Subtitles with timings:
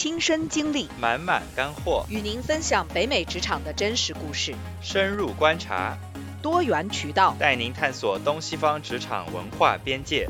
[0.00, 5.98] 亲身经历，满满干货，与您分享北美职场的真实故事，深入观察，
[6.40, 10.28] 多元渠道，带您探索东西方职场文化边界。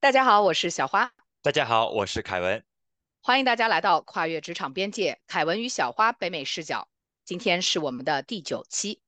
[0.00, 1.12] 大家好，我是小花。
[1.42, 2.64] 大家好，我是凯文。
[3.22, 6.88] 欢迎大家来到跨越职场边界，凯文与小花北美视角。
[7.24, 9.00] 今天是我们的第九期。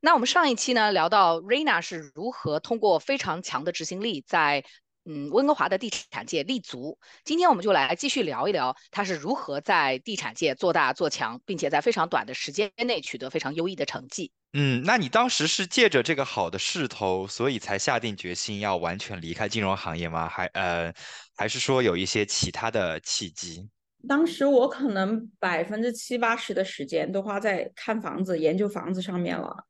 [0.00, 4.62] 那我们上一期呢聊到 Rena 是如何通过非常强的执行力在
[5.10, 6.98] 嗯温哥华的地产界立足。
[7.24, 14.30] 今天我们就来继续聊一聊他是如何在地产界做大做强，并且在非常短的时间内取得非常优异的成绩。
[14.52, 20.28] 嗯，那你当时是借着这个好的势头，所以才下定决心要完全离开金融行业吗？
[20.28, 20.92] 还呃，
[21.34, 23.66] 还是说有一些其他的契机？
[24.06, 29.64] 当时我可能百分之七八十的时间都花在看房子、研究房子上面了。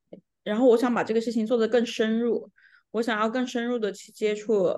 [0.44, 2.50] 然后我想把这个事情做得更深入，
[2.90, 4.68] 我想要更深入的去接触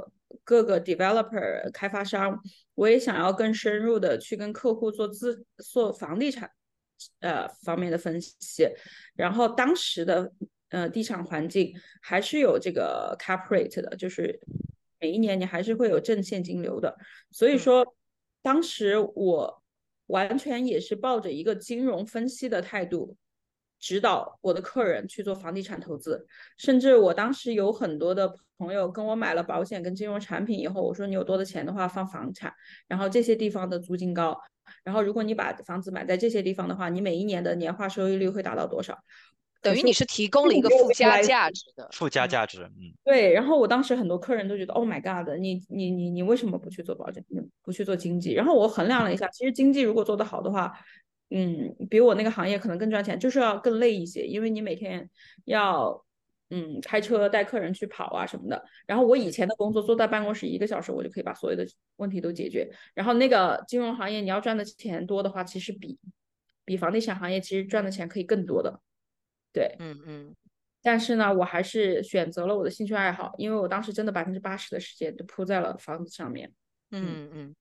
[0.45, 2.39] 各个 developer 开发商，
[2.75, 6.51] 我也想要更深入的去跟客户做自做房地产
[7.21, 8.69] 呃方面的分析。
[9.15, 10.33] 然后当时的
[10.71, 14.41] 呃地产环境还是有这个 cap rate 的，就是
[15.01, 16.97] 每一年你还是会有正现金流的，
[17.31, 17.95] 所以说。
[18.43, 19.63] 当时我
[20.07, 23.15] 完全也是抱着一个金融分析的态度，
[23.81, 26.27] 指导我的客人去做房地产投资。
[26.59, 32.53] 甚至我当时有很多的朋友跟我买了保险跟金融产品以后，我说你有多的钱的话放房产，
[32.87, 34.39] 然后这些地方的租金高，
[34.85, 38.97] 然后如果你把房子买在这些地方的话，你每一年的年化收益率会达到多少？
[39.63, 43.31] 等于你是提供了一个附加价值的，附加价值，嗯，对。
[43.31, 47.23] 然后我当时很多客人都觉得，Oh my God，你你你你为什么不去做保险，
[47.63, 48.33] 不去做经济？
[48.33, 50.73] 然后我衡量了一下，其实经济如果做得好的话，
[51.31, 55.09] 嗯，比我那个行业可能更赚钱，就是要更累一些，因为你每天
[55.45, 56.05] 要
[56.51, 58.65] 嗯开车带客人去跑啊什么的。
[58.87, 61.65] 然后我以前的工作坐在办公室一个小时，我就可以把所有的
[61.97, 62.69] 问题都解决。
[62.95, 65.99] 然后那个金融行业你要赚的钱多的话，其实比
[66.65, 68.81] 比房地产行业其实赚的钱可以更多的。
[69.53, 70.37] 对，嗯嗯，
[70.83, 76.53] 但是呢，我还是选择了我的兴趣爱好，因为我当时真的百分之八十的时间都扑在了房子上面。
[76.93, 77.57] 嗯嗯，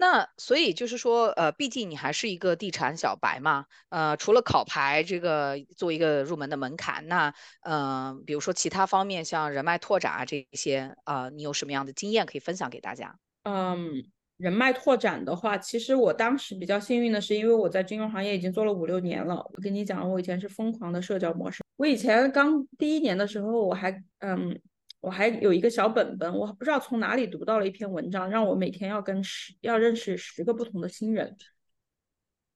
[0.00, 13.14] 那所以就是说，呃，毕竟你还是一个地产小白嘛，呃，除了考牌这个做一个入门的门槛，那呃，比如说其他方面，像人脉拓展啊这些，呃，你有什么样的经验可以分享给大家？
[13.44, 14.02] 嗯。
[14.40, 19.36] 人脉拓展的话，其实我当时比较幸运的是，因为我在金融行业已经做了五六年了。
[19.36, 21.62] 我跟你讲，我以前是疯狂的社交模式。
[21.76, 24.58] 我以前刚第一年的时候，我还嗯，
[25.00, 31.36] 我还有一个小本本，我不知道从哪里读到了一篇文章，让我每天要跟十要认识十个不同的新人。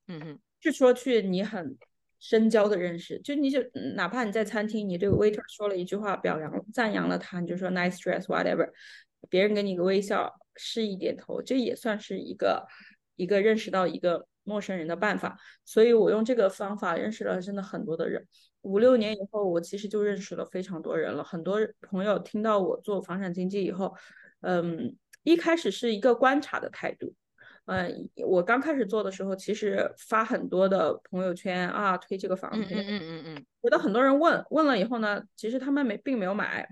[0.06, 1.77] 嗯嗯，是说去你很
[2.21, 3.60] 深交的认识，就你就
[3.97, 8.71] 哪怕你在餐厅，你对 waiter 说了一句话，表扬赞扬了他，你就说 nice dress whatever，
[9.28, 10.33] 别人给你个微笑。
[10.56, 12.65] 示意点头，这也算是一个
[13.16, 15.37] 一个认识到一个陌生人的办法。
[15.65, 18.25] 所以我用这个方法认识了真的很多的人。
[18.62, 21.22] 五六年以后，我其实就认识了非常多人了。
[21.22, 23.94] 很多朋友听到我做房产经纪以后，
[24.41, 27.12] 嗯，一开始是一个观察的态度。
[27.66, 32.75] 嗯，我刚开始做的时候，其实发很多的朋友圈啊，推这个房子。
[32.75, 33.47] 嗯嗯嗯嗯。
[33.62, 36.69] 觉得很多人问问了以后呢，其实他们没并没有买。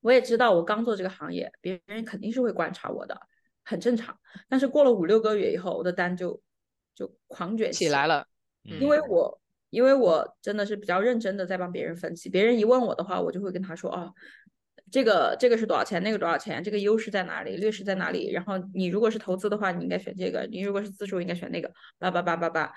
[0.00, 3.20] 我也知道，我刚做这个行业，别人肯定是会观察我的，
[3.64, 4.18] 很正常。
[4.48, 6.40] 但是过了五六个月以后，我的单就
[6.94, 8.26] 就狂卷起来了，
[8.62, 12.28] 因为我因为我真的是比较认真的在帮别人分析。
[12.28, 14.12] 别人一问我的话，我就会跟他说：“哦，
[14.90, 16.02] 这个这个是多少钱？
[16.02, 16.62] 那个多少钱？
[16.62, 17.56] 这个优势在哪里？
[17.56, 18.30] 劣势在哪里？
[18.30, 22.72] 然后你如果是投资的话，你应该选这个；你如果是自住，应该选那个。”叭叭叭叭叭，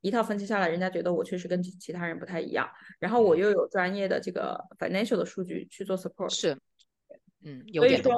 [0.00, 2.68] 一套分析下来，人家觉得我确实跟其他人不太一样。
[2.98, 6.28] 然后我又有专业的这个 financial 的数据去做 support。
[6.28, 6.58] 是。
[7.42, 8.12] 嗯，所以说，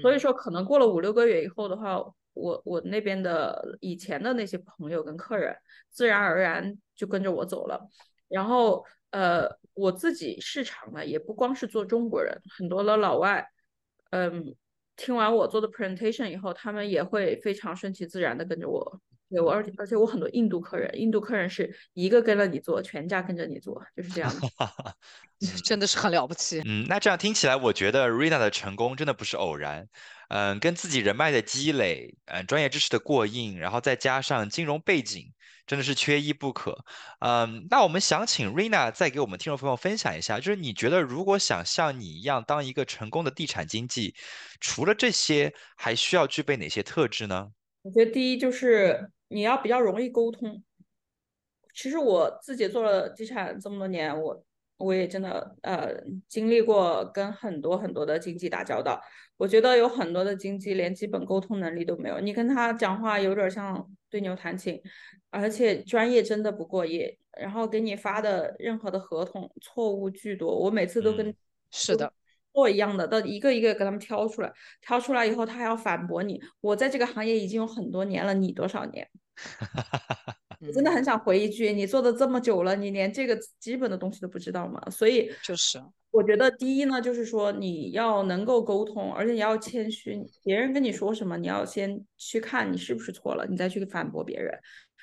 [0.00, 2.00] 所以说可能过了五六个月以后的话，
[2.34, 5.56] 我我那边的以前的那些朋友跟客人，
[5.90, 7.88] 自然而然就跟着我走了。
[8.28, 13.46] 然后，呃，我自己市场呢，也不光是做中国人，很多的老外，
[14.10, 14.54] 嗯，
[14.96, 19.00] 听完我做的 presentation 以后，他们也会非常顺其自然的跟着我。
[19.28, 24.46] 对我，而且而且我很多印度客人，印度客人是一个跟了你做，全家跟着你做，就是这样的，
[25.64, 26.60] 真的是很了不起。
[26.66, 29.88] 嗯，那这样听起来，我觉得 Rina 的成功真的不是偶然，
[30.32, 35.32] 嗯，跟自己人脉的积累，嗯，专业知识的过硬，然后再加上金融背景，
[35.66, 36.84] 真的是缺一不可。
[37.20, 44.14] 嗯，那我们想请 Rina 再给我们听众朋友分享一下，就是你觉得如果想像你一样当一个成功的地产经济，
[44.60, 47.50] 除了这些，还需要具备哪些特质呢？
[47.82, 49.10] 我觉得第一就是。
[49.34, 50.62] 你要比较容易沟通。
[51.72, 54.44] 其实我自己做了地产这么多年，我
[54.82, 55.94] 我也真的呃
[56.28, 59.00] 经历过跟很多很多的经济打交道。
[59.36, 64.80] 我觉得有很多的经济连基本沟通能力都没有，你跟他讲话有点像对牛弹琴，
[65.30, 67.16] 而且专业真的不过夜。
[67.40, 71.34] 然后给你发的任何的合同错误巨多，我每次都跟
[71.70, 72.12] 是的。
[72.52, 74.52] 做一样的，到一个一个给他们挑出来，
[74.82, 76.38] 挑出来以后，他还要反驳你。
[76.60, 79.08] 我在这个行业已经有很多年了，你多少年？
[80.66, 84.80] 我真的很想回一句，你做的这么久了，你连这个基本的东西都不知道吗？
[84.90, 90.18] 所以就是，我觉得第一呢，就是说你要能够沟通，而且你要谦虚。
[90.44, 94.56] 别人跟你说什么，你要先去看你是不是错了，你再去反驳别人。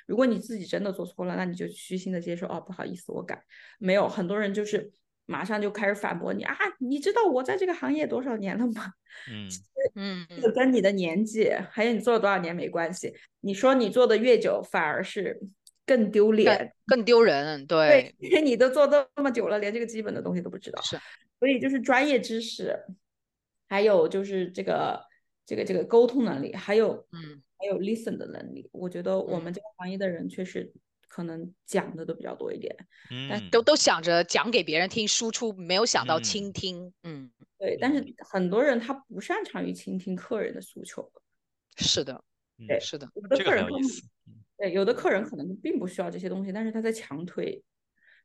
[0.08, 2.48] 如果你自己真的做错了，那你就虚心的接受。
[2.48, 3.44] 哦，不好意思，我改。
[3.78, 4.92] 没有很多人就是。
[5.32, 6.58] 马上就开始反驳你啊！
[6.80, 8.92] 你知道我在这个行业多少年了吗？
[9.32, 9.48] 嗯
[9.96, 13.14] 嗯，这个跟你的年纪还有你做了多少年没关系。
[13.42, 15.40] 你说你做的越久，反而是
[15.86, 17.66] 更丢脸、更丢人。
[17.66, 20.82] 对，因为你都做这么久了，连这个基本的东西都不知道。
[20.82, 20.98] 是，
[21.40, 22.78] 所以就是专业知识，
[23.68, 25.02] 还有就是这个
[25.46, 28.70] 这个这个沟通能力，还有嗯，还有 listen 的能力。
[28.72, 30.72] 我觉得我们这个行业的人确实。
[31.10, 32.74] 可能讲的都比较多一点，
[33.12, 41.12] 嗯，都都想着讲给别人听，输出没有想到倾听，嗯，对，但是很多人他不擅长于倾听客人的诉求，
[41.76, 42.24] 是的，
[42.66, 43.66] 对，是的，有的客人
[44.58, 47.62] 对，有的客人可能并不需要这些东西，但是他在强推。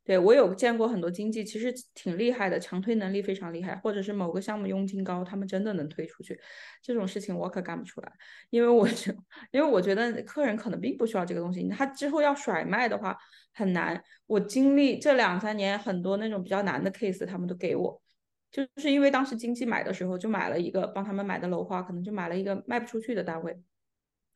[0.05, 6.39] 对我有见过很多经纪，其实挺厉害的，强推能力非常厉害，或者是某个项目佣金高，他们真的能推出去。
[6.83, 8.12] 这种事情我可干不出来，
[8.51, 9.11] 因为我觉，
[9.51, 13.17] 因为我觉得客人可能并不需要这个东西，他之后要甩卖的话
[13.55, 14.03] 很难。
[14.27, 18.03] 我经历这两三年很多那种比较难的 case，他们都给我，
[18.50, 23.59] 就是因为当时经纪买的时候就买了一个帮他们买的楼花，可能就买了一个卖不出去的单位。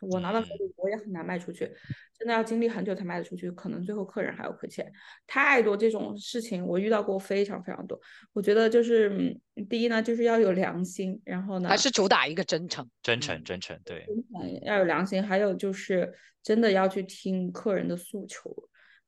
[0.00, 1.70] 我拿到手里，我也很难卖出去，
[2.18, 4.90] 真的要经历很久才卖得出去，可能最后客人还要亏钱。
[5.26, 8.00] 太多这种事情我遇到过非常非常多。
[8.32, 9.36] 我觉得就是，
[9.68, 18.54] 第一呢，就是要有良心，然后呢，还是主打一个真诚，真诚，真诚，对，真诚要有良心，还有就是真的要去听客人的诉求。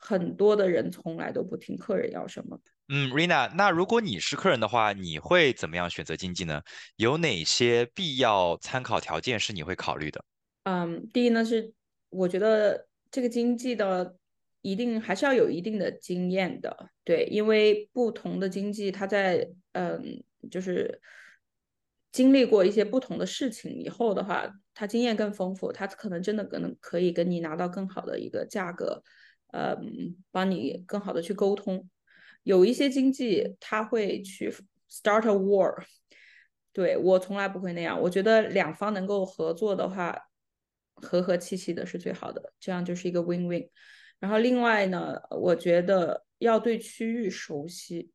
[0.02, 2.58] 很多的人从来都不听客人要什么。
[2.88, 6.62] 嗯，Rina，那如果你是客人的话，你会怎么样选择经济呢？
[6.96, 10.24] 有哪些必要参考条件是你会考虑的？
[10.70, 11.72] 嗯，第一呢是，
[12.10, 14.16] 我觉得这个经济的
[14.60, 21.00] 一定还是要有一定的经验的，对，因为不同的经济，它在嗯，就是
[22.12, 29.02] 经历过一些不同的事情以后的话，他经验更丰富，他可能真的可能可以跟你拿到更好的一个价格，
[29.52, 31.90] 嗯，帮你更好的去沟通。
[32.44, 34.54] 有一些经济他会去
[34.88, 35.82] start a war，
[36.72, 40.16] 对我从来不会那样，我觉得两方能够合作的话。
[41.02, 43.68] 和和气气的是最好的，这样就是一个 win win。
[44.18, 48.10] 然后另外呢，我觉得要对区域熟悉。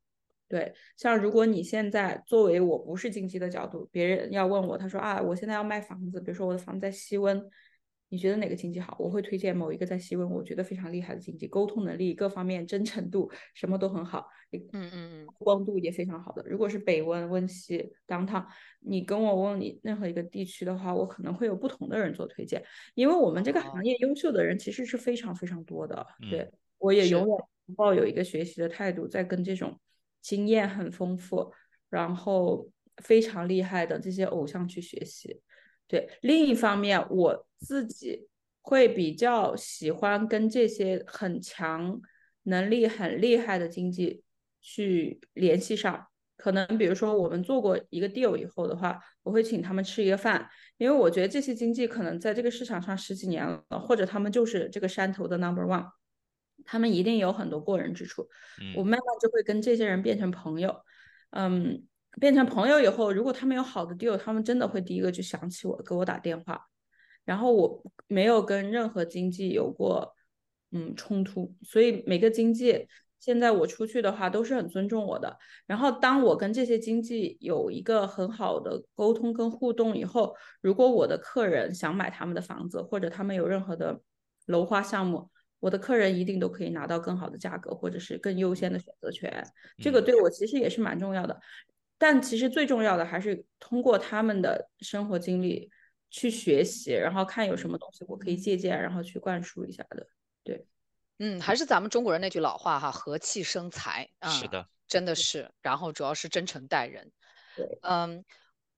[0.48, 7.44] 对，像如果你现在作为我不是经济的角度，别人要问我，他说啊，我现在要卖房子，比如说我的房子在西温。
[8.16, 8.96] 你觉得哪个经济好？
[8.98, 16.42] 我会推荐某一个在西温，我觉得非常厉害的经济，沟通能力各方面、真诚度什么都很好，嗯嗯嗯，光度也非常好的。
[16.48, 18.48] 如果是北温、温西、当趟，
[18.80, 22.64] 你跟我问你任何一个地区的话，我可能会有不同的人做推荐，
[22.94, 26.08] 因为我们这个行业优秀的人其实是非常非常多的。
[26.32, 27.38] 对我也永远
[27.76, 29.78] 抱有一个学习的态度，在跟这种
[30.22, 31.52] 经验很丰富，
[31.90, 32.70] 然后
[33.04, 35.42] 非常厉害的这些偶像去学习。
[35.88, 38.28] 对，另一方面，我自己
[38.62, 42.02] 会比较喜欢跟这些很强
[42.44, 44.24] 能力很厉害的经济
[44.62, 46.08] 去联系上。
[46.38, 55.88] 可能比如说我们做过一个 deal 以后的话，我会请他们吃一个饭，因为我觉得这些经济可能在这个市场上十几年了，或者他们就是这个山头的 number one，
[56.66, 58.28] 他们一定有很多过人之处。
[58.76, 60.76] 我慢慢就会跟这些人变成朋友，
[61.30, 61.86] 嗯。
[62.20, 66.62] 变成朋友以后，如果他们有好的 deal，他们真的会第一个就想起我，给我打电话。
[67.24, 70.16] 然后我没有跟任何经济有过
[70.72, 72.88] 嗯冲突，所以每个经济
[73.20, 75.36] 现在我出去的话都是很尊重我的。
[75.66, 84.00] 然后当我跟这些经济有一个很好的沟通跟互动以后，如果我的客人想买他们的房子，或者他们有任何的
[84.46, 85.30] 楼花项目，
[85.60, 89.44] 我的客人一定都可以拿到更好的价格，或者是更优先的选择权。
[89.80, 91.40] 这个对我其实也是蛮重要的。
[91.98, 95.72] 但其实最重要的还是通过他们的生活经历
[96.10, 100.08] 去学习，然后看有什么东西我可以借鉴，然后去灌输一下的。
[100.44, 100.66] 对，
[101.20, 105.52] 嗯，还是咱们中国人那句老话哈，和气生财啊，是的，真的是。
[105.62, 107.12] 然后主要是真诚待人。
[107.56, 108.24] 对，嗯，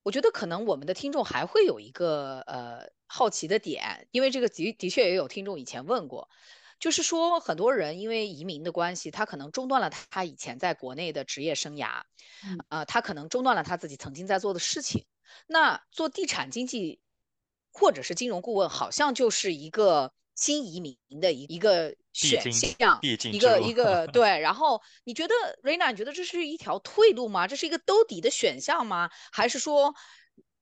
[0.02, 6.28] 我觉得可能我们的听众还会有一个呃好奇的点，因为这个的的确也有听众以前问过，
[6.78, 12.02] 就是说很多人因为移民的关系，他可能中断了他以前在国内的职业生涯，
[12.44, 15.04] 嗯呃，他可能中断了他自己曾经在做的事情。
[15.46, 17.00] 那做地产经济
[17.72, 23.00] 或者是金融顾问，好像就是一个新移民的一一个选项，
[23.32, 24.38] 一个一个 对。
[24.40, 27.46] 然后你觉得 Rena，你觉得这是一条退路吗？
[27.46, 29.10] 这是一个兜底的选项吗？
[29.32, 29.94] 还是说？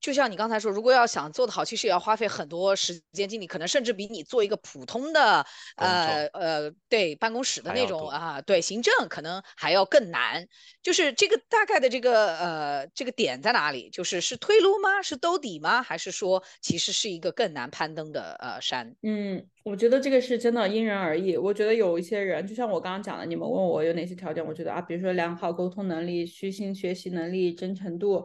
[0.07, 5.45] 就像你刚才说，如果要想做得好，其实也要花费很多时间精力，可能甚至比你做一个普通的
[5.75, 10.47] 呃呃对办公室的那种啊，对行政可能还要更难。
[10.81, 13.91] 就是这个大概的这个呃这个点在哪里？
[13.91, 15.03] 就是是退路吗？
[15.03, 15.83] 是兜底吗？
[15.83, 18.95] 还是说其实是一个更难攀登的呃山？
[19.03, 21.37] 嗯，我觉得这个是真的因人而异。
[21.37, 28.25] 我觉得有一些人，就像我刚刚讲的，你们问我有哪些条件，我觉得啊，比如说良好沟通能力、虚心学习能力、真诚度。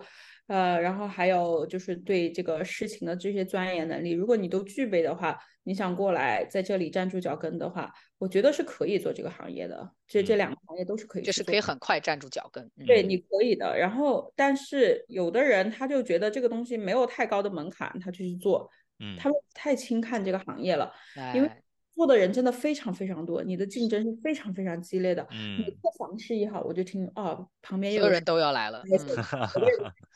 [0.52, 9.90] 呃，然后还有就是对这个事情的这些钻研能力，如果你都具备的话，你想过来在这里站住脚跟的话，我觉得是可以做这个行业的。
[10.06, 12.62] 这这嗯两个行业都是可以就是可以很快站住脚跟。
[12.76, 13.78] 嗯对，你可以的。
[13.78, 20.92] 然后，但是有的人他就觉得这个东西没有太高的门槛，他就去做，嗯，他们太轻看这个行业了，
[21.34, 21.62] 因为哎
[22.02, 25.22] 做的人真的非常非常多，你的竞争是非常非常激烈的。
[25.32, 28.82] 嗯你做房事也好，我就听哦，旁边所有人都要来了。
[28.86, 28.98] 嗯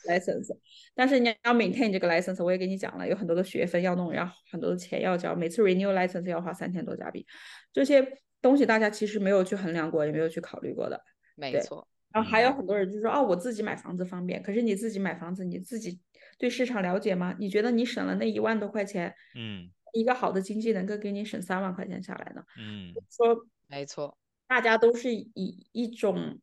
[0.07, 0.57] license，
[0.95, 7.23] 但是你要 maintain 这个 license，我也给你讲了，有很多的学分要弄，然后很多的钱要交，每次 renew license 要花三千多加币，
[7.71, 8.03] 这些
[8.41, 10.99] 东西大家其实没有去衡量过，也没有去考虑过的。
[11.35, 15.99] 没错，然后还有嗯很多人就说，哦，我自己买房子方便，可是你自己买房子，你自己
[16.39, 17.35] 对市场了解吗？
[17.39, 22.43] 你觉得你省了那一万多块钱，嗯一个好的经纪能够给你省三万块钱下来呢？
[22.59, 26.37] 嗯说没错，大家都是以一种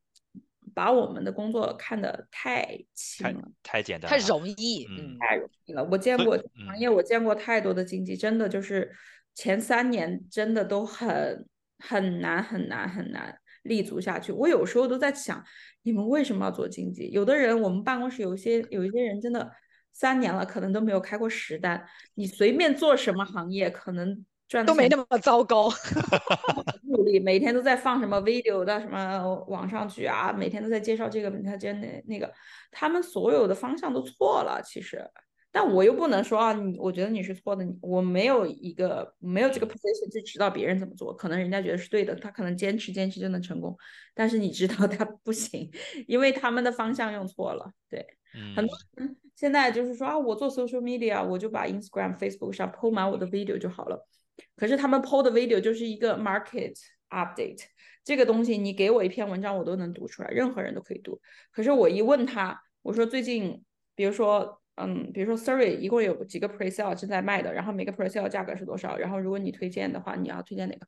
[0.73, 3.41] 把我们的工作看得太轻太了。
[3.61, 4.85] 太太简单太，容易。
[4.89, 5.83] 嗯嗯，太容易了。
[5.91, 8.91] 我见过行嗯业，我见过太多的经济，真的就是
[9.35, 11.47] 前三年真的都很
[11.79, 14.31] 很难很难很难立足下去。
[14.31, 15.43] 我有时候都在想，
[15.83, 17.09] 你们为什么要做经济？
[17.11, 19.51] 有的人，我们办公室有一些有一些人真的
[19.93, 21.85] 三年了，可能都没有开过十单。
[22.15, 25.69] 你随便做什么行业，可能赚都没那么糟糕。
[26.83, 32.31] 努力，每天都在放什么 video 到什么网上去啊，每天都在介绍这个，他真那那个，
[32.71, 35.09] 他们所有的方向都错了，其实。
[35.53, 43.77] 但我又不能说啊，你我觉得你是错的，你我没有一个没有这个 position 去指导别人怎么做，可能人家觉得是对的，他可能坚持坚持就能成功，
[44.15, 45.71] 但是你知道 他不行，
[46.07, 48.03] 因为他们的方向用错了，对。
[48.55, 54.07] 很嗯多人现在就是说啊，我做 social media，我就把 Instagram、Facebook 上 PO 满我的 video 就好了。
[54.55, 56.73] 可是他们 PO 的 video 就是一个 market
[57.11, 57.61] update，
[58.03, 61.21] 这个东西你给我一篇文章我都能读出来，任何人都可以读。
[61.51, 70.87] 可是我一问他，我说最近，比如说，嗯，比如说 Surrey 一共有几个 pre-sale 正在卖的，然后每个 pre-sale 价格是多少，然后如果你推荐的话，你要推荐哪个？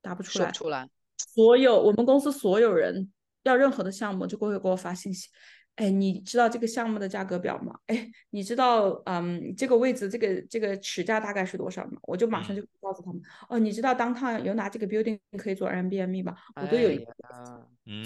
[0.00, 0.52] 答不出来说不。
[0.52, 3.12] 出来，所有我们公司所有人
[3.44, 5.28] 要任何的项目，就会给我发信息。
[5.76, 7.74] 哎，你知道这个项目的价格表吗？
[7.86, 11.98] 哎，你知道，嗯，这个位置这个这个尺价大概是多少吗？
[12.02, 13.22] 我就马上就告诉他们。
[13.48, 16.36] 哦，你知道 downtown 有哪几个 building 可以做 Airbnb 吗？
[16.56, 17.12] 我都有一个。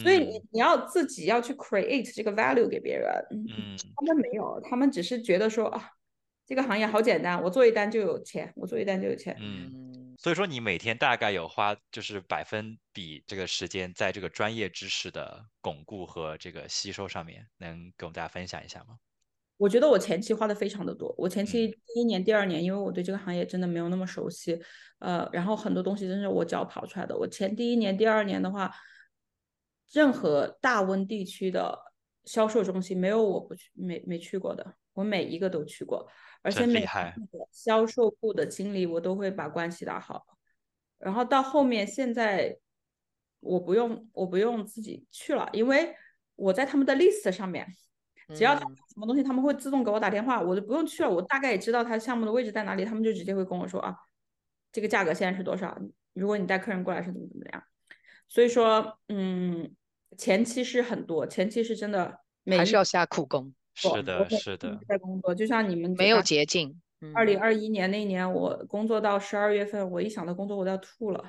[0.02, 5.90] 所以你你要自己要去 create 这个 value 给别人，嗯他们没有，他们只是觉得说啊，
[6.46, 9.36] 这个行业好简单，我做一单就有钱，我做一单就有钱。
[9.40, 10.05] 嗯。
[10.16, 18.98] 嗯，所以说你每天大概有花就是百分比这个时间在这个专业知识的巩固和这个吸收上面，能给我们大家分享一下吗？
[19.58, 24.60] 我觉得我前期花的非常的多，我前期嗯第一年、第二年，因为我对这个行业真的没有那么熟悉，
[24.98, 27.16] 呃，然后很多东西真是我脚跑出来的。
[27.16, 28.70] 我前第一年、第二年的话，
[29.90, 31.78] 任何大温地区的
[32.26, 36.06] 销售中心没有我不去没没去过的，我每一个都去过，
[36.42, 36.88] 而且每个
[37.50, 40.26] 销售部的经理我都会把关系打好。
[40.98, 42.58] 然后到后面现在
[43.40, 45.94] 我不用我不用自己去了，因为
[46.34, 47.66] 我在他们的 list 上面。
[48.34, 51.08] 只要他嗯什么东西，他们会自动给我打电话，我就不用去了。
[51.08, 53.96] 我大概也知道他项目的位置在哪里，他们就直接会跟我说啊，
[54.72, 55.78] 这个价格现在是多少？
[56.12, 57.62] 如果你带客人过来是怎么怎么样。
[58.26, 59.72] 所以说，嗯，
[60.16, 66.80] 前期是很多，前期是真的每还是要下苦功，是的，是的，在工作，就像你们没有捷径。
[67.14, 71.22] 二零嗯二一年那一年，我工作到十二月份，我一想到工作我都要吐了，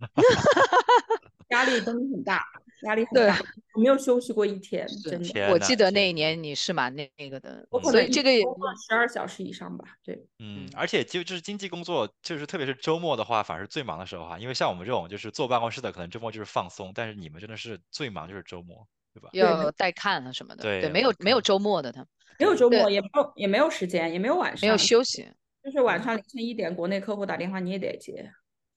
[1.50, 2.42] 压力真的很大，
[2.82, 3.38] 压力很大，
[3.74, 5.50] 我没有休息过一天，真的。
[5.50, 8.40] 我记得那一年你是蛮那那个的，我可能这个也
[8.88, 10.14] 十二小时以上吧，对。
[10.38, 14.38] 嗯嗯，而且就就是经济工作，就是特别是周末的话，反而是最忙的时候哈。
[14.38, 19.30] 因为像我们这种就是坐办公室的，可能周末就是放松，但是你们真的是最忙就是周末，对吧？
[19.32, 22.06] 要带看啊什么的，对没有没有周末的他，
[22.38, 25.26] 对没有周末，也没有也没有时间，也没有晚上，没有休息。
[25.64, 28.30] 就是晚上凌晨一点，国内客户打电话你也得接。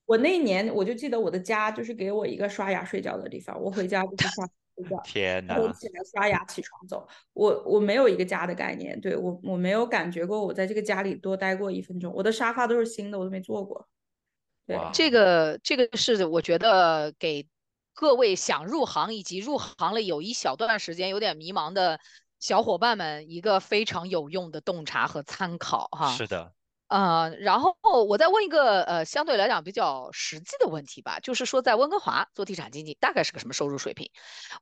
[0.10, 5.56] 我那一年我就记得我的家就是给我一个刷牙睡觉的地方，我回家就是刷睡觉， 天哪！
[5.56, 13.88] 我起来刷牙起床走，我我没有一个家的概念，对我我没有感觉过我在这个家里多待过一分钟，我的沙发都是新的，我都没坐过。
[14.66, 17.48] 对，这个这个是我觉得给
[17.94, 22.00] 各位想入行以及入行了有一小段时间有点迷茫的
[22.40, 26.12] 小伙伴们一个非常有用的洞察和参考哈。
[26.16, 26.52] 是的。
[26.90, 27.78] 呃，然后
[28.08, 34.10] 我再问一个呃，相对来讲比较实际的问题吧，就是说在温哥华做地产经济大概是个什么收入水平？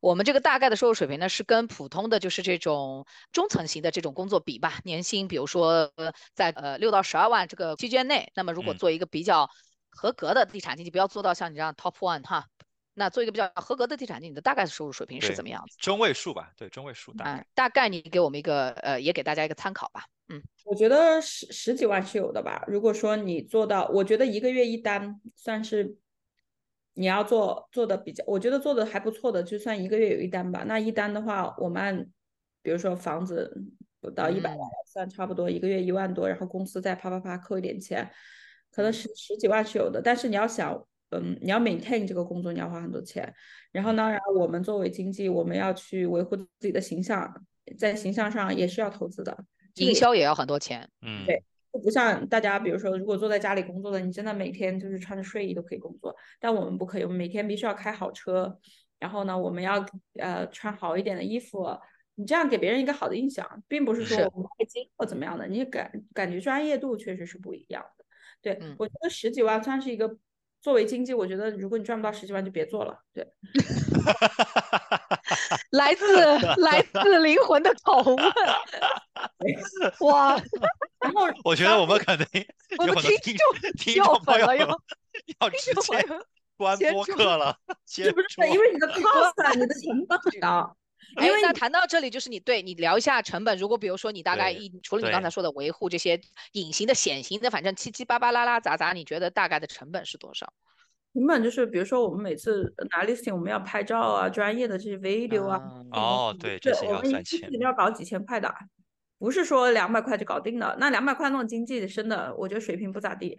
[0.02, 5.90] 我们这个大概的收入水平呢，是跟普通的就是这种中层型的这种工作比吧，年薪比如说
[6.36, 9.50] 在呃六到十二万这个区间内，那么如果做一个比较
[9.90, 12.46] 合格的地产经济，不要做到像你这样 top one 哈，
[12.94, 15.78] 那做一个比较合格的地产经纪的大概的收入水平是怎么样子？
[15.80, 17.48] 中位数吧，对，中位数大概。
[17.56, 20.04] 大概你给我们一个呃，也给大家一个参考吧。
[20.30, 22.64] 嗯，我觉得十十几万是有的吧。
[22.68, 25.96] 如果说你做到，我觉得一个月一单算是
[26.94, 30.64] 你要做做的比较，我觉得做的还不错的，就算一个月有一单吧。
[30.68, 32.06] 那一单的话，我们按
[32.62, 33.64] 比如说房子
[34.02, 34.60] 不到一百万
[34.92, 38.12] 算差不多一个月一万多，然后公司再啪啪啪扣一点钱，
[38.72, 40.02] 可能十十几万是有的。
[40.02, 43.34] 但是你要想，嗯，你要 maintain 这个工作，你要花很多钱。
[43.72, 47.46] 然后当，然后我们作为经济，我们要去维护自己的形象，
[47.78, 49.46] 在形象上也是要投资的。
[49.78, 58.60] 营销也要很多钱，嗯，对，不像大家，比如说，如果坐在家里工作的，你真的每天就是穿着睡衣都可以工作，但我们不可以，我们每天必须要开好车，
[59.00, 59.86] 然后呢，我们要
[60.20, 61.68] 呃穿好一点的衣服，
[62.16, 68.06] 你这样给别人一个好的印象，并不是说我们太精或怎么样的，你感感觉专业度确实是不一样的。
[68.42, 70.18] 对我觉得十几万算是一个
[70.62, 73.00] 作为经济，我觉得如果你赚不到十几万就别做了。
[73.14, 73.26] 对。
[75.72, 76.06] 来自
[76.62, 78.18] 来自灵魂的拷问，
[80.08, 80.36] 哇！
[81.00, 82.26] 然后我觉得我们可能
[82.80, 84.46] 我们听众听众朋友
[85.40, 85.74] 要直接
[86.56, 88.50] 关播客了，是不是？
[88.50, 90.76] 因为你的 cost，你的成本很高。
[91.16, 93.58] 因为那谈到这里，就是你对你聊一下成本。
[93.58, 96.20] 如果比如说你大概一除了你刚才说的维护这些
[96.52, 100.52] 隐形的、显形的，反正七七八八拉拉杂杂，你觉得大概的成本是多少？
[101.14, 105.60] 成本就是，比如说我们每次拿 listing，我们要拍照啊，专业的这些 video 啊。
[105.92, 107.50] 哦，对，这些要算钱。
[107.60, 108.54] 要搞几千块的，
[109.18, 110.76] 不是说两百块就搞定了。
[110.80, 113.36] 那两百块那种经济真的，我觉得水平不咋地。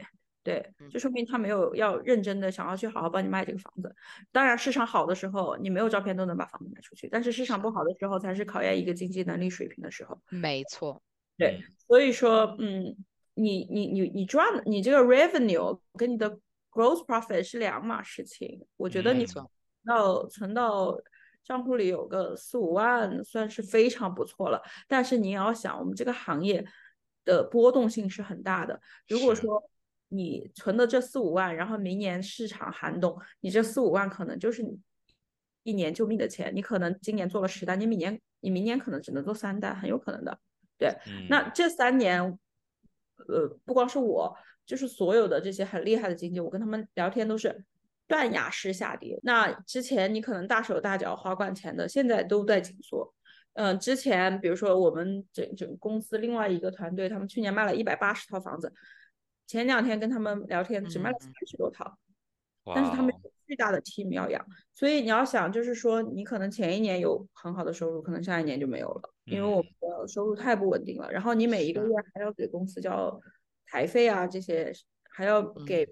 [0.48, 3.94] 对，就说明他没有要认真的想要去好好帮你卖这个房子。
[4.32, 7.08] 当然，市场好的时候，你没有照片都能把房子卖出去。
[7.08, 10.18] 但是市场不好的时候，才是考验一个经济能力水平的时候。
[10.30, 11.02] 没错。
[11.36, 12.96] 对，所以说，嗯，
[13.34, 16.38] 你你你你赚你这个 revenue 跟你的。
[16.70, 19.44] Gross profit 是两码事情，我觉得你存
[19.84, 20.96] 到存到
[21.42, 24.62] 账户里有个四五万，算是非常不错了。
[24.86, 26.64] 但是你要想，我们这个行业
[27.24, 28.80] 的波动性是很大的。
[29.08, 29.60] 如果说
[30.08, 34.64] 你存的这四五万，然后明年市场寒冬，你这四五万可能就是
[35.62, 36.52] 一年救命的钱。
[36.54, 40.38] 你可能今年做了十单，你明年你明年可能只能做三单，很有可能的。
[40.78, 40.96] 对，
[41.28, 42.22] 那这三年，
[43.28, 44.36] 呃，不光是我。
[44.66, 47.64] 就是所有的这些很厉害的经纪，我跟他们聊天都是
[48.06, 49.18] 断崖式下跌。
[49.22, 53.10] 那之前你可能大手大脚花惯钱的，现在都在紧缩。
[53.54, 58.70] 嗯，之前比如说我们整整公司另外一个团队，他们去年卖了一百八十套房子，
[59.48, 61.98] 前两天跟他们聊天只卖了三十多套，
[62.72, 71.10] 但是他们有巨大的 team 要养，所以你要想就是说，你可能前一年有很好的收入，可能下一年就没有了，因为我们的收入太不稳定了。
[71.10, 73.20] 然后你每一个月还要给公司交。
[73.70, 74.72] 台费啊，这些
[75.10, 75.86] 还要给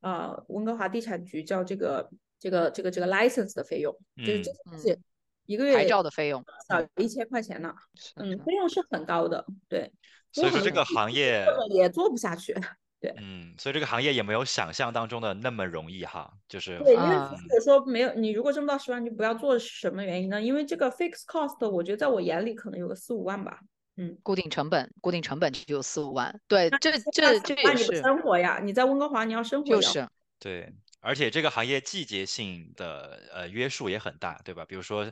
[0.00, 4.98] 啊温哥华地产局交这个这个这个这个 license 的费用，就是这些东西
[5.44, 7.74] 一个月牌照的费用，少一千块钱呢。
[8.16, 9.92] 嗯，费用是很高的，对。
[10.32, 12.56] 所以说这个行业也做不下去，
[13.00, 13.14] 对。
[13.18, 20.40] 嗯，所以这个行业也没有想象当中的那么容易哈，就是对，因为如果说没有你如果挣不到十万，就不要做，什么原因呢？
[20.40, 23.60] 因为这个 fixed cost，我觉得在我眼里可能有个四五万吧。
[23.96, 26.40] 嗯，固定成本，固定成本就有四五万。
[26.46, 28.60] 对，这这这也是生活呀。
[28.62, 30.08] 你在温哥华，你要生活就是
[30.38, 34.64] 对，而且这个行业季节性的呃约束也很大，对吧？
[34.64, 35.10] 比如说，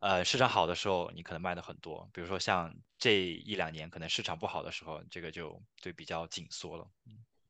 [0.00, 6.86] 呃，市场好的时候，你可能卖的很多；，比如说像这一两年，可能市场不好的时候，这个就就比较紧缩了。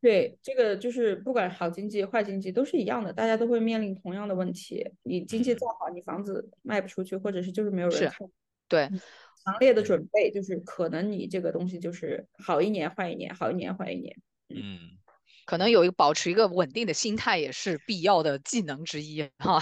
[0.01, 4.93] 对，这个就是不管好经济坏经济都是一样的，大家都会面临同样的问题。
[5.03, 8.29] 你经济再好，你房子卖不出去，或者是就是没有人看。
[8.69, 8.89] 对。
[9.45, 14.21] 强烈的准备就是可能你这个东西就是好一年坏一年，好一年坏一年。
[14.49, 14.98] 嗯，
[15.49, 19.59] 可能有一个保持一个稳定的心态也是必要的技能之一哈。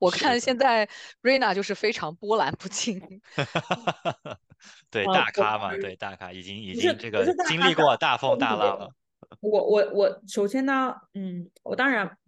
[0.00, 0.84] 我看现在
[1.22, 3.00] Rina 就是非常波澜不惊。
[4.90, 8.90] 对大咖嘛，对大咖已经已经这个经历过大风大浪了。
[9.40, 12.18] 我我我首先呢，嗯，我当然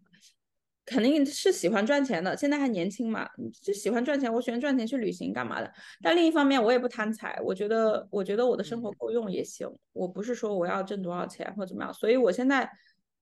[0.87, 3.29] 肯定是喜欢赚钱的，现在还年轻嘛，
[3.61, 4.33] 就喜欢赚钱。
[4.33, 5.69] 我喜欢赚钱去旅行干嘛的？
[6.01, 9.69] 但另一方面，我也不贪财，我觉得，我觉得我的生活够用也行。
[9.93, 12.71] 我不是说我要挣多少钱或怎么样，所以我现在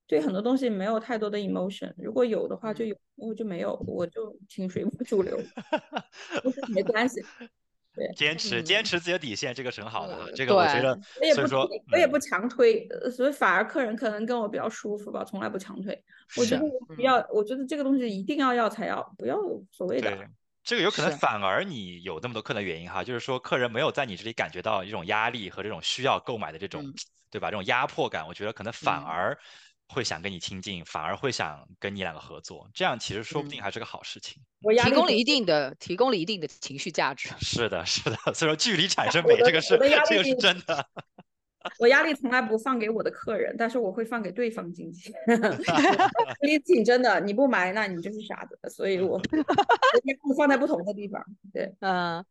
[0.09, 1.95] 对很多东西没有太多的 emotion。
[1.97, 5.39] 如果有的话就有，如果就没有，我就挺随波逐流，
[6.75, 7.23] 没关系。
[7.95, 10.31] 对坚持坚持自己的底线，这个是很好的。
[10.33, 10.97] 这个我觉得，
[11.35, 16.01] 所以说我也不强推，所以反而客人可能跟我比较舒服吧，从来不强推。
[16.37, 16.63] 我觉得
[16.95, 19.37] 不要，我觉得这个东西一定要要才要，不要
[19.73, 20.17] 所谓的。
[20.63, 26.85] 这个有可能反而你有那么多客人的原因哈，就是说客人没有在你这里感觉到一种压力和这种需要购买的这种，
[27.33, 27.51] 对吧？
[27.51, 29.37] 这种压迫感，我觉得可能反而。
[29.89, 34.43] 会想跟你亲近，反而会想跟你两个合作，这样其实说不定还是个好事情。
[34.63, 37.31] 我提供了一定的，提供了一定的情绪价值。
[37.41, 40.87] 是的，是的， 所以说距离产生美，这个是这个是真的。
[41.81, 45.13] 我压力从来不放给我的客人，但是我会放给对方经济。
[46.41, 48.59] 你挺真的，你不买，那你就是傻子。
[48.71, 49.21] 所以我
[50.37, 51.23] 放在不同的地方。
[51.53, 52.25] 对，嗯。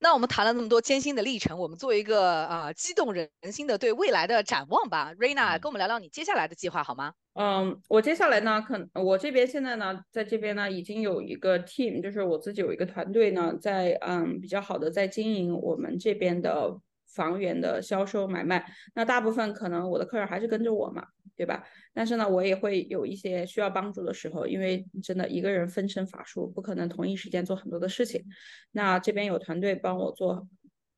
[0.00, 5.12] 那我们谈了那么多艰辛的历程，我们做一个啊激动人心的对未来的展望吧。
[5.14, 7.12] Rena，跟我们聊聊你接下来的计划好吗？
[7.34, 16.78] 嗯，我接下来呢，可我这边现在呢，在这边呢，已经有一个 team，就是我自己有一个团队呢，在嗯比较好的在经营我们这边的
[17.08, 18.64] 房源的销售买卖。
[18.94, 21.06] 那大部分可能我的客人还是跟着我嘛。
[21.38, 21.62] 对吧？
[21.94, 28.24] 但是呢，我也会有一些需要帮助的时候，因为真的一个人分身乏术，不可能同一时间做很多的事情。
[28.72, 30.48] 那这边有团队帮我做，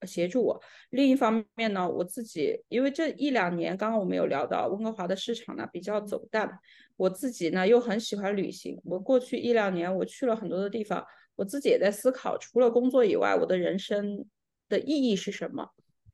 [0.07, 0.59] 协助我。
[0.89, 6.51] 另一方面呢，我自己因为这一两年，刚刚我们有聊到温哥华的市场呢比较走淡，
[6.97, 8.81] 我自己呢又很喜欢旅行。
[8.83, 11.05] 我过去一两年我去了很多的地方，
[11.37, 14.25] 我自己也在思考，除了工作以外，我的人生
[14.71, 15.69] 的意义是什么？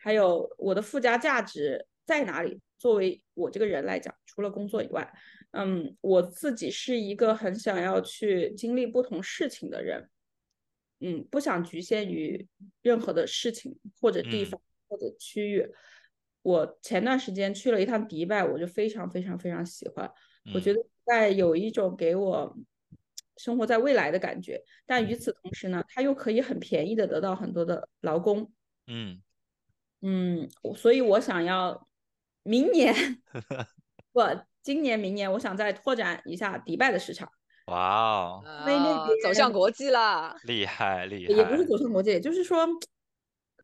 [0.06, 2.60] 还有我的附加价值在哪里？
[2.78, 5.12] 作为我这个人来讲，除了工作以外，
[5.50, 10.08] 嗯，我自己是一个很想要去经历不同事情的人，
[11.00, 12.46] 嗯，不想局限于
[12.82, 15.68] 任何的事情或者地方或者区域。
[16.42, 20.08] 我前段时间去了一趟迪拜，我就非常非常非常喜欢。
[20.54, 22.56] 我觉得迪拜有一种给我
[23.38, 28.52] 生活在未来的感觉，但与此同时呢，它又可以很便宜的得到很多的劳工。
[28.86, 29.20] 嗯
[30.02, 31.86] 嗯，所以我想要。
[32.48, 32.94] 明年
[34.14, 34.20] 不，
[34.62, 37.28] 今年明年我想再拓展一下迪拜的市场。
[37.66, 38.44] 哇哦，
[39.20, 41.34] 走向国际了，厉害 厉害！
[41.34, 42.64] 也不是走向国际，也就是说，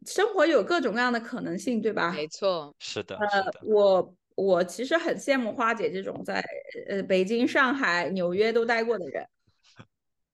[0.04, 2.10] 生活有各种各样的可能性，对吧？
[2.10, 3.16] 没错，是的。
[3.18, 6.44] 呃，我我其实很羡慕花姐这种在
[6.88, 9.24] 呃北京、上海、纽约都待过的人。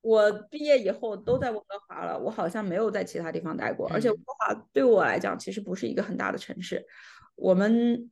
[0.01, 3.89] 我毕业以后都在温哥华了，我好像没有在其他地方待过。
[3.91, 6.87] 而且温哥华对我来讲其实不是一个很大的城市，
[7.35, 8.11] 我们。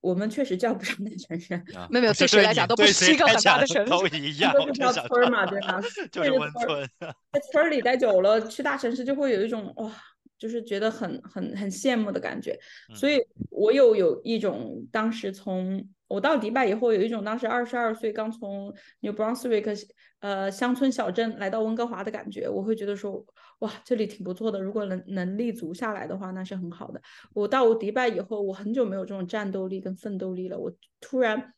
[0.00, 1.56] 我们确实叫不上那城市，
[1.90, 5.80] 没有没有，对谁来讲都不是一个很大的城市，都一样，都是叫村嘛，对吧？
[6.12, 9.92] 就是温村，在村里待久了，去大城市就会有一种哇，
[10.38, 12.56] 就是觉得很很很羡慕的感觉。
[12.94, 13.18] 所以
[13.50, 19.84] 我有有一种当时从我到迪拜以后，有一种当时二十二岁刚从 New Brunswick
[20.20, 23.24] 呃乡村小镇来到温哥华的感觉，我会觉得说。
[23.58, 24.62] 哇，这里挺不错的。
[24.62, 27.02] 如果能能立足下来的话，那是很好的。
[27.34, 30.56] 我到迪拜以后，我很久没有这种战斗力跟奋斗力了。
[30.56, 31.54] 我突然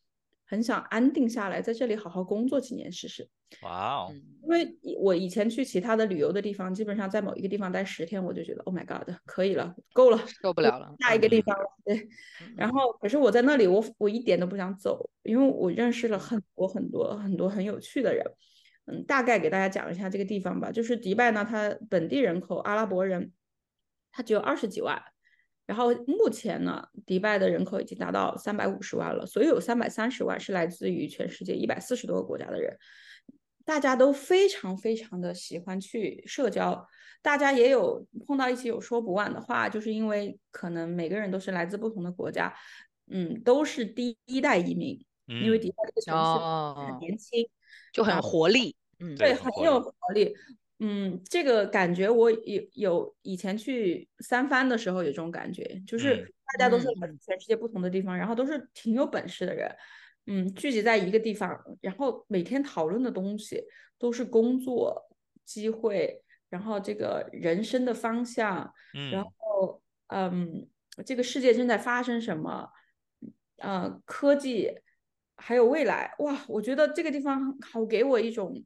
[0.51, 3.25] 很想安定下来，在这里好好工作几年试试。
[3.61, 4.13] 哇哦！
[4.43, 11.63] 因为我以前去其他的旅游的地方，基本上在某一个地方待十天，我就觉得 Oh my God，可以了，够了，受不了了，下一个地方了。
[11.85, 12.05] 对。
[12.57, 18.25] 然后，可是我在那里，我我一点都不想走，因为我认识了很多很多很多很有趣的人。
[18.87, 20.69] 嗯，大概给大家讲一下这个地方吧。
[20.69, 23.31] 就是迪拜呢，它本地人口阿拉伯人，
[24.11, 25.01] 它只有二十几万。
[25.71, 32.77] 然后目前呢，迪拜的人口已经达到三百五十万了，所以有三百三十万是来自于全世界一百四十多个国家的人。
[33.63, 36.85] 大家都非常非常的喜欢去社交，
[37.21, 42.53] 大家也有碰到一起有说不完的话，就是因为可能每个人都是来自不同的国家，
[43.09, 47.47] 嗯，都是第一代移民，因为迪拜这个城市很年轻。
[47.93, 50.33] 就很活力，嗯，对，很有活力，
[50.83, 59.75] 嗯，这个感觉我有有以前去三藩的时候有这种感觉，就是大家都是来自全世界不同的地方，然后都是挺有本事的人，
[60.25, 63.63] 嗯，聚集在一个地方，然后每天讨论的东西
[63.99, 65.07] 都是工作
[65.45, 68.73] 机会，然后这个人生的方向，
[69.11, 70.67] 然后嗯，
[71.05, 72.69] 这个世界正在发生什么，
[73.57, 74.79] 呃，科技。
[75.43, 78.63] 还有未来哇，我觉得这个地方好给我一种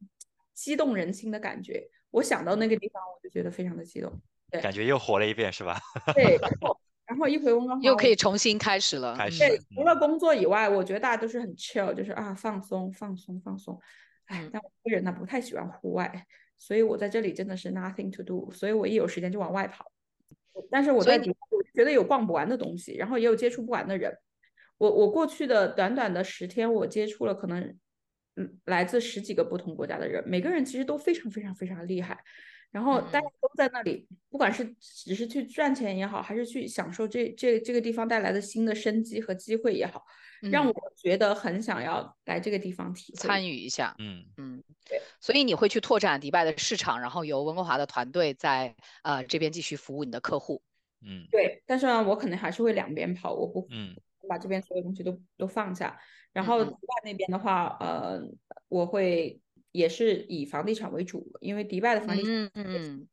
[0.54, 1.90] 激动人心的感觉。
[2.16, 4.10] 我想到那个地方，我就觉得非常的激动，
[4.50, 5.78] 对，感觉又活了一遍，是吧？
[6.16, 9.14] 对，然后然后一回温哥华又可以重新开始了。
[9.18, 9.40] 开始。
[9.40, 13.78] 对，除了工作以外，我觉得大家都是很 chill，就是啊，放松放松放松。
[14.28, 16.26] 哎，但我这个人呢不太喜欢户外，
[16.58, 19.92] 所以我在这里真的是 nothing to do，所以我一有时间就往外跑。
[20.72, 24.18] 但是我在迪拜，我觉得有逛不完的东西，然后也有接触不完的人。
[24.78, 27.78] 我我过去的短短的十天，我接触了可能
[28.36, 32.18] 嗯来自十几个不同国家的人，每个人其实都非常非常非常厉害。
[32.72, 40.04] 然后大家都在那里，不管是只是去赚钱也好，还是去享受这这这个地方带来的新的生机和机会也好，
[40.52, 43.96] 让我觉得很想要来这个地方体参与一下。
[44.00, 45.02] 嗯嗯，对。
[45.22, 50.62] 所以你会去拓展迪拜的市场，然后由温哥华的团队在呃这边继续服务你的客户。
[51.02, 51.64] 嗯，对。
[51.66, 53.96] 但是呢，我可能还是会两边跑，我不嗯
[54.28, 55.98] 把这边所有东西都都放下。
[56.36, 58.22] 然后迪拜那边的话，呃，
[58.68, 59.42] 我会。
[59.72, 63.06] 也是以房地产为主，因为迪拜的房地产，嗯，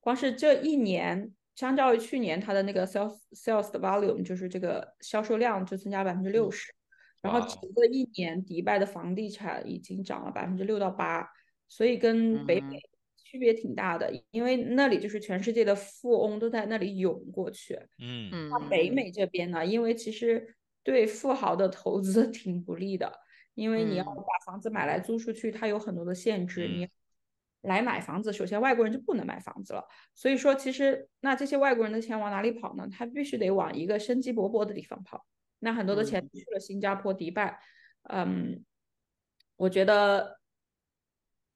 [0.00, 6.72] 光是这一年，相较于去年，它的那个 sales sales 的 volume 就是这个销售量就增加百分之六十，
[7.20, 11.28] 然后整个一年，迪拜的房地产已经涨了百分之六到八，
[11.68, 12.80] 所以跟北美
[13.16, 18.30] 区别挺大的，因为那里就是全世界的富翁都在那里涌过去，嗯。
[18.32, 23.20] 嗯，那北美这边呢，因为其实对富豪的投资 挺不利的。
[23.54, 26.68] 因为你要把房子买来租出去，它有很多的限制。
[26.68, 26.88] 你
[27.62, 29.86] 来买房子，首先外国人就不能买房子了。
[30.12, 32.88] 所以说，其实那这些外国人的钱往哪里跑呢？
[32.92, 35.24] 他必须得往一个生机勃勃的地方跑。
[35.60, 37.58] 那很多的钱去了新加坡、迪拜，
[38.10, 38.64] 嗯，
[39.56, 40.40] 我觉得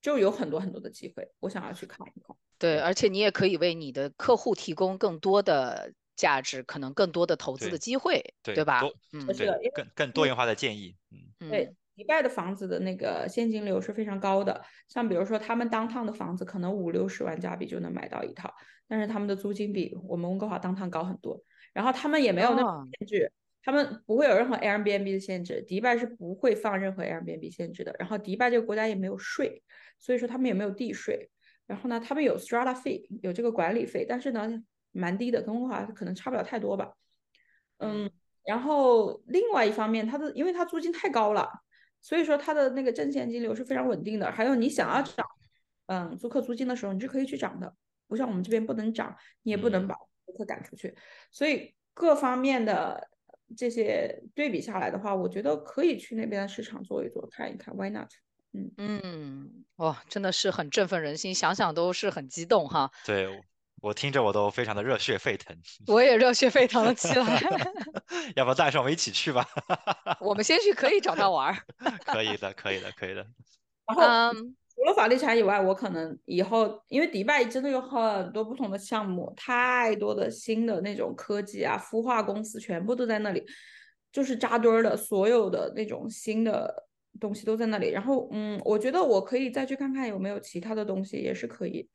[0.01, 2.35] 就有很多很多的机会，我想要去看一看。
[2.59, 8.83] 对，而且你也可以为你的客户提供更多的价值，可能更多的投资的机会，对吧？
[9.15, 10.95] 嗯，对，更更多元化的建议，
[11.41, 11.75] 嗯，对。
[11.99, 18.55] 迪拜的房子的那个现金流是非常高的，像比如说他们当趟的房子可能五六十万加币就能买到一套，
[18.87, 23.33] 但是他们的租金比我们温哥华当趟高很多，然后他们也没有那种限制，
[23.65, 29.61] 他们不会有任何 Airbnb 的限制，迪拜是不会放任何 Airbnb 限制的，然后迪拜这个国家也没有税，
[29.99, 31.29] 所以说他们也没有地税，
[31.67, 34.49] 然后呢，他们有 strata fee，，有这个管理费，但是呢
[34.93, 36.93] 蛮低的，跟温哥华可能差不了太多吧，
[37.79, 38.11] 嗯，
[38.45, 41.49] 然后另外一方面，它的因为它租金太高了。
[42.01, 45.27] 所以说它的那个正现金流是非常稳定的，还有你想要涨，
[45.87, 47.75] 嗯，租客租金的时候你是可以去涨的，
[48.07, 50.95] 不像我们这边不能涨，你也不能把租客赶出去，
[51.33, 53.11] 所以各方面的
[53.57, 58.09] 这些对比下来的话，我觉得可以去那边的市场做一做，看一看，Why not？
[58.53, 62.93] 嗯嗯，哇，真的是很振奋人心，想想都是很激动哈。
[63.05, 63.45] 对。
[63.81, 67.43] 我听着我都非常的热血沸腾，我也热血沸腾了起来。
[68.35, 69.47] 要不带上我们一起去吧？
[70.21, 71.57] 我们先去可以找他玩儿。
[72.05, 73.25] 可以的，可以的，可以的。
[73.87, 83.45] 然后除了房地产以外，我可能以后因为迪拜真的有很多不同的项目，太多的新的那种科技啊，孵化公司全部都在那里，
[84.13, 86.87] 就是扎堆儿的，所有的那种新的
[87.21, 87.91] 东西都在那里。
[87.91, 91.89] 然后嗯，我觉得我可以再去看看有没有其他的东西，也是可以。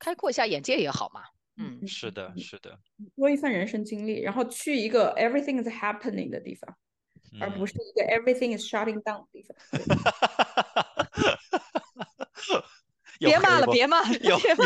[0.00, 1.22] 开阔一下眼界也好嘛，
[1.56, 2.76] 嗯，是的，是的，
[3.14, 6.74] 多一份人生经历，然后去一个 everything is happening 的地方，
[7.40, 9.54] 而不是一个 everything is shutting down 的地方。
[13.20, 14.64] 别骂了， 别骂，别骂，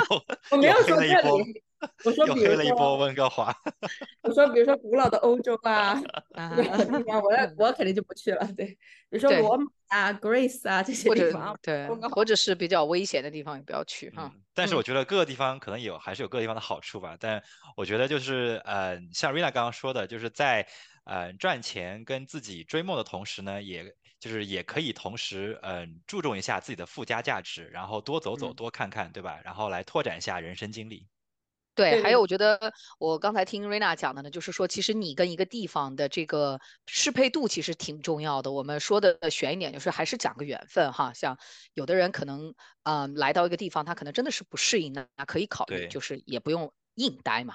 [0.53, 1.63] 我没有说这里。
[2.05, 3.55] 我说，比如说温哥华。
[4.23, 6.01] 我说，比如说古老的欧洲啊，
[6.35, 8.47] 我我肯定就不去了。
[8.57, 8.66] 对，
[9.11, 14.33] 比如说罗马啊、Greece 啊这些地方，对，或者是比较危险的地方也不要去哈。
[14.55, 17.16] 但是我觉得各个地方可能有还是有各个地方的好处吧。
[17.20, 17.42] 但
[17.77, 20.66] 我觉得就是呃，像 Rina 刚刚说的，就是在
[21.05, 23.85] 呃赚钱跟自己追梦的同时呢，也
[24.18, 29.38] 就是也可以同时嗯注重一下自己的附加价值，然后多走走，多看看，对吧？
[29.44, 31.07] 然后来拓展一下人生经历。
[31.75, 38.53] 对，还有我觉得我刚才听瑞娜讲的呢，就是说其实你跟一个地方的这个适配度其实挺重要的。
[38.53, 41.13] 我们说的悬一点，就是还是讲个缘分哈。
[41.13, 41.37] 像
[41.75, 47.55] 有的人可能嗯来到一个地方，他可能真的是不适应的，那可以考虑，就是也不用硬待嘛，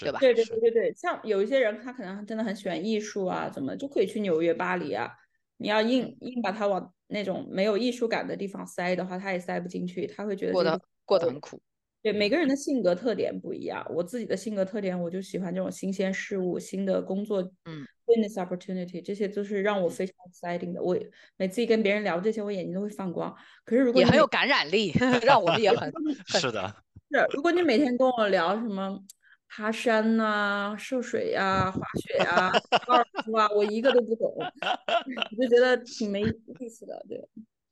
[0.00, 0.18] 对吧？
[0.20, 5.10] 对对对对对，像有一些人他可能真的很喜欢艺术啊，怎么就可以去纽约、巴黎啊。
[5.56, 11.58] 你要硬硬把他往那种没有艺术感的地方塞的话，他也塞不进去，他会觉得过得过得很苦。
[12.04, 20.82] 对每个人的性格特点不一样，我自己的性格特点，我就喜欢这种新鲜事物、新的工作，嗯，business opportunity，这些都是让我非常 exciting 的。
[20.82, 20.94] 我
[21.38, 23.34] 每次一跟别人聊这些，我眼睛都会放光。
[23.64, 24.92] 可是如果你很有感染力，
[25.24, 25.90] 让我们也很
[26.28, 26.76] 是的。
[27.10, 29.00] 是，如果你每天跟我聊什么
[29.48, 32.52] 爬山呐、涉水呀、滑雪呀、
[32.86, 37.02] 高尔夫啊，我一个都不懂， 我就觉得挺没意思的。
[37.08, 37.26] 对，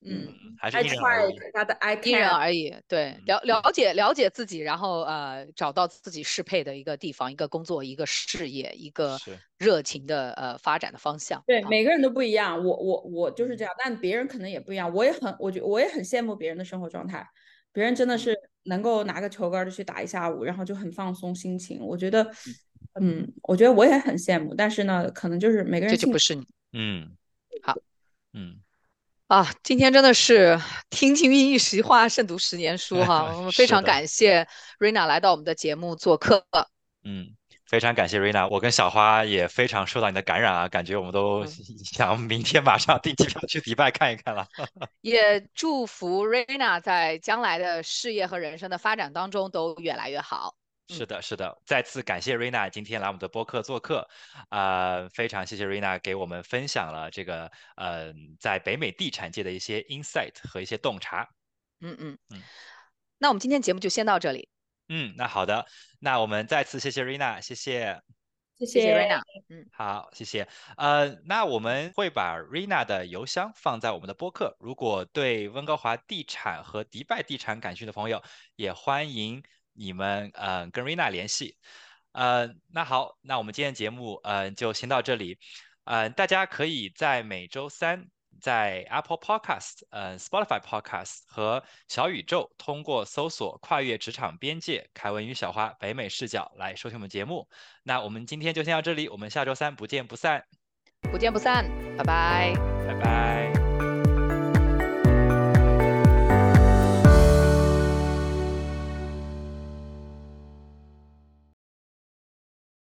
[0.06, 0.26] 嗯，
[0.62, 1.34] 还是因人而异。
[1.52, 9.18] 他的 I 因人而异，对，了了解了解自己，然后呃找到自己适配的一个地方、一个工作、一个事业、一个
[9.58, 11.42] 热情的呃发展的方向。
[11.46, 14.92] 对，啊每个人都不一样，我我我就是这样，但别人可能也不一样。
[14.94, 17.26] 我也很，我觉我也很羡慕别人的生活状态，
[17.72, 21.80] 别人真的是能够拿个球杆儿就去打一下午，然后就很放松心情。
[21.80, 22.30] 我觉得，
[23.00, 27.16] 嗯，我觉得我也很羡慕，但是呢，可能就是每个人这就不是你嗯，
[27.62, 27.74] 好，
[28.32, 28.61] 嗯，
[29.32, 29.50] 啊！
[29.62, 33.32] 今天真的是听君一席话，胜读十年书哈。
[33.34, 34.46] 我们非常感谢
[34.78, 36.44] 瑞娜来到我们的节目做客。
[37.02, 37.28] 嗯，
[37.66, 41.48] 非常感谢瑞娜，我跟小花也非常受到你的感染啊，感觉我们都嗯
[41.82, 44.46] 想明天马上订机票去迪拜看一看了。
[45.00, 50.54] 也祝福瑞娜在将来的事业和人生的发展当中都越来越好。
[50.92, 54.08] 是的，是的，再次感谢瑞娜今天来我们的播客做客，
[54.50, 61.28] 呃，非常谢谢瑞娜给我们分享了这个呃在北美地产界的一些 insight 和一些洞察。
[61.80, 62.42] 嗯嗯嗯
[63.18, 64.48] 那我们今天节目就先到这里，
[64.88, 65.66] 嗯，那好的，
[65.98, 68.02] 那我们再次谢谢瑞娜，谢谢。
[68.58, 69.20] 谢谢谢瑞娜。
[69.48, 70.46] 嗯，好，谢谢。
[70.76, 74.56] 呃，那我们会把 Rina 的邮箱放在我们的播客。
[74.60, 78.22] 如果对温哥华地产和迪拜地产感兴趣的朋友，
[78.54, 79.42] 也欢迎
[79.74, 81.56] 你们呃跟 Rina 联系。
[82.12, 85.38] 呃，那好，那我们今天节目呃就先到这里。
[85.84, 88.06] 呃，大家可以在每周三
[88.40, 97.48] 在 Apple Podcast、呃 Spotify Podcast 和小宇宙通过搜索“跨越职场边界”凯文与小花北美视角来收听我们节目。
[97.82, 100.44] 那我们今天就先到这里，我们下周三不见不散，
[101.10, 102.54] 不见不散，拜拜。
[102.86, 103.61] 拜拜。